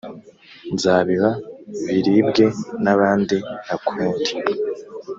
[0.73, 1.31] nzabiba
[1.87, 2.45] biribwe
[2.83, 4.31] nabandi ntakundi.